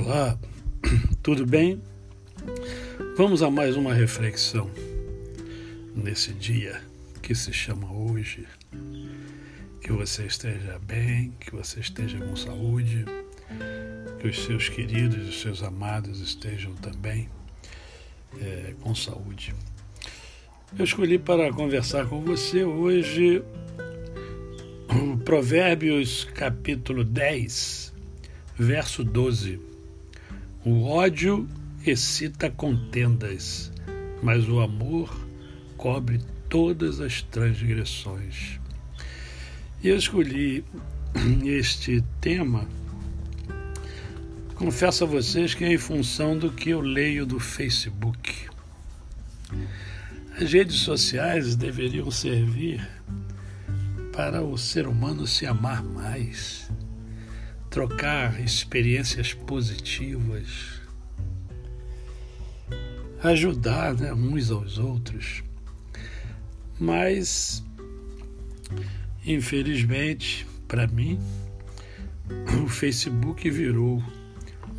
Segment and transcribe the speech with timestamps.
[0.00, 0.38] Olá,
[1.24, 1.82] tudo bem?
[3.16, 4.70] Vamos a mais uma reflexão
[5.92, 6.80] nesse dia
[7.20, 8.46] que se chama hoje.
[9.80, 13.06] Que você esteja bem, que você esteja com saúde,
[14.20, 17.28] que os seus queridos e os seus amados estejam também
[18.40, 19.52] é, com saúde.
[20.78, 23.42] Eu escolhi para conversar com você hoje
[24.88, 27.92] o Provérbios capítulo 10,
[28.56, 29.66] verso 12.
[30.70, 31.48] O ódio
[31.86, 33.72] excita contendas,
[34.22, 35.18] mas o amor
[35.78, 38.60] cobre todas as transgressões.
[39.82, 40.62] E eu escolhi
[41.42, 42.68] este tema,
[44.56, 48.34] confesso a vocês que é em função do que eu leio do Facebook.
[50.38, 52.86] As redes sociais deveriam servir
[54.12, 56.70] para o ser humano se amar mais
[57.78, 60.80] trocar experiências positivas,
[63.22, 65.44] ajudar né, uns aos outros.
[66.76, 67.62] Mas,
[69.24, 71.20] infelizmente, para mim,
[72.60, 74.02] o Facebook virou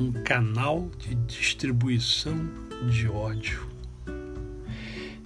[0.00, 2.48] um canal de distribuição
[2.90, 3.68] de ódio.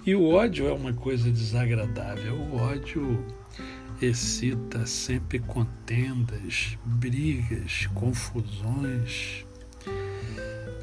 [0.05, 2.35] E o ódio é uma coisa desagradável.
[2.35, 3.25] O ódio
[4.01, 9.45] excita sempre contendas, brigas, confusões.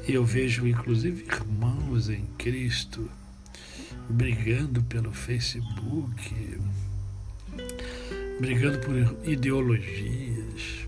[0.07, 3.09] Eu vejo inclusive irmãos em Cristo
[4.09, 6.59] brigando pelo Facebook,
[8.39, 8.95] brigando por
[9.27, 10.87] ideologias.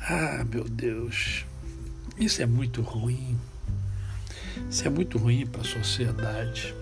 [0.00, 1.46] Ah, meu Deus,
[2.18, 3.38] isso é muito ruim.
[4.70, 6.74] Isso é muito ruim para a sociedade.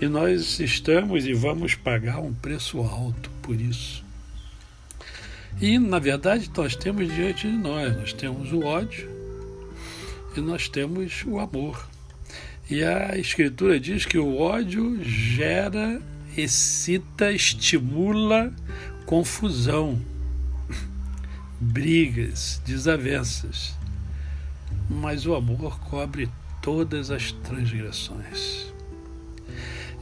[0.00, 4.02] E nós estamos e vamos pagar um preço alto por isso.
[5.60, 9.10] E, na verdade, nós temos diante de nós, nós temos o ódio
[10.34, 11.86] e nós temos o amor.
[12.70, 16.00] E a Escritura diz que o ódio gera,
[16.34, 18.54] excita, estimula
[19.04, 20.00] confusão,
[21.60, 23.74] brigas, desavenças.
[24.88, 26.26] Mas o amor cobre
[26.62, 28.69] todas as transgressões.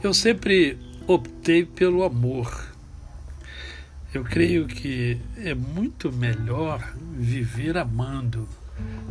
[0.01, 2.73] Eu sempre optei pelo amor.
[4.13, 8.47] Eu creio que é muito melhor viver amando,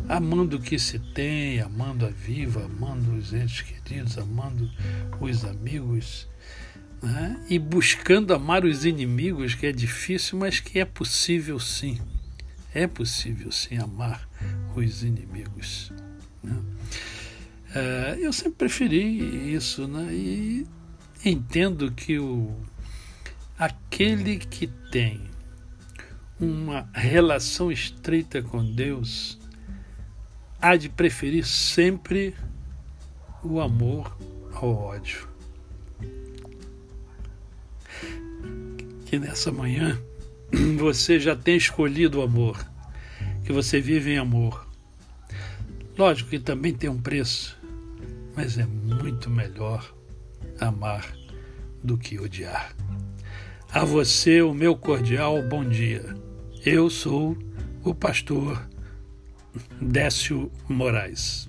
[0.07, 4.67] amando o que se tem, amando a viva, amando os entes queridos, amando
[5.21, 6.27] os amigos,
[7.03, 7.39] né?
[7.47, 12.01] e buscando amar os inimigos, que é difícil, mas que é possível sim.
[12.73, 14.27] É possível sim amar
[14.75, 15.93] os inimigos.
[16.43, 16.57] Né?
[17.75, 20.11] É, eu sempre preferi isso, né?
[20.11, 20.67] E
[21.23, 22.55] entendo que o,
[23.57, 25.21] aquele que tem
[26.39, 29.37] uma relação estreita com Deus
[30.61, 32.33] há de preferir sempre
[33.43, 34.17] o amor
[34.53, 35.27] ao ódio.
[39.05, 39.99] Que nessa manhã
[40.77, 42.65] você já tem escolhido o amor,
[43.43, 44.67] que você vive em amor.
[45.97, 47.57] Lógico que também tem um preço,
[48.35, 49.98] mas é muito melhor
[50.59, 51.13] amar
[51.83, 52.75] do que odiar.
[53.71, 56.03] A você o meu cordial bom dia.
[56.65, 57.37] Eu sou
[57.83, 58.67] o pastor
[59.79, 61.47] Décio Moraes.